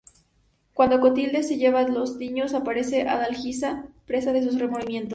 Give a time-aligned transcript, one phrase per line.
[0.73, 5.09] Cuando Clotilde se lleva a los niños, aparece Adalgisa, presa de sus remordimientos.